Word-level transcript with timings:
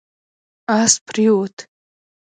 اس 0.79 0.93
پرېووت 1.05 1.57